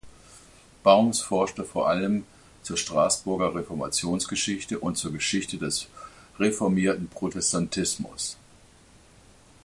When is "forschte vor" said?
1.21-1.87